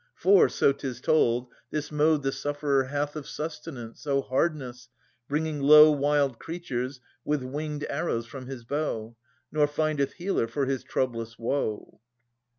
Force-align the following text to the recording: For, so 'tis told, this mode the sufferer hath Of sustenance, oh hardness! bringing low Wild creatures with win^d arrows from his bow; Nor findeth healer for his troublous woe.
For, 0.15 0.49
so 0.49 0.71
'tis 0.71 0.99
told, 0.99 1.49
this 1.69 1.91
mode 1.91 2.23
the 2.23 2.31
sufferer 2.31 2.85
hath 2.85 3.15
Of 3.15 3.27
sustenance, 3.27 4.07
oh 4.07 4.21
hardness! 4.23 4.89
bringing 5.27 5.59
low 5.61 5.91
Wild 5.91 6.39
creatures 6.39 6.99
with 7.23 7.43
win^d 7.43 7.85
arrows 7.87 8.25
from 8.25 8.47
his 8.47 8.63
bow; 8.63 9.15
Nor 9.51 9.67
findeth 9.67 10.13
healer 10.13 10.47
for 10.47 10.65
his 10.65 10.83
troublous 10.83 11.37
woe. 11.37 11.99